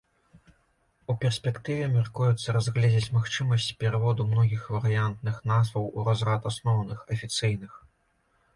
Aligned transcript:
У 1.13 1.15
перспектыве 1.25 1.89
мяркуецца 1.95 2.55
разгледзець 2.57 3.13
магчымасць 3.17 3.69
пераводу 3.83 4.27
многіх 4.31 4.65
варыянтных 4.79 5.35
назваў 5.55 5.85
у 5.97 6.09
разрад 6.11 6.41
асноўных, 6.55 7.09
афіцыйных. 7.17 7.81